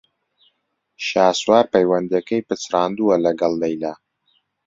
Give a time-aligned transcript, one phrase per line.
[1.07, 3.93] شاسوار پەیوەندییەکەی پچڕاندووە لەگەڵ لەیلا.